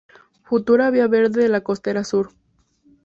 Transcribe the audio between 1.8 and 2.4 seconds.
Sur